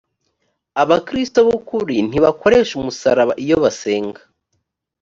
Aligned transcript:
abakristo 0.81 1.39
b 1.47 1.49
ukuri 1.57 1.95
ntibakoresha 2.09 2.73
umusaraba 2.79 3.33
iyo 3.43 3.57
basenga 3.63 4.21